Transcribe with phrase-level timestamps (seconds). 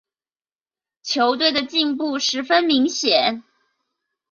[1.03, 3.43] 球队的进步十分明显。